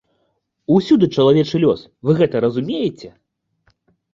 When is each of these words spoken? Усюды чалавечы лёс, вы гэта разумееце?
Усюды 0.75 1.09
чалавечы 1.17 1.55
лёс, 1.65 1.79
вы 2.09 2.17
гэта 2.23 2.35
разумееце? 2.47 3.15